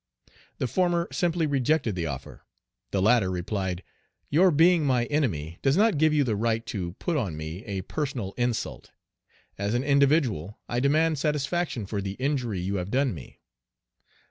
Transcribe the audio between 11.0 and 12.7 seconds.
satisfaction for the injury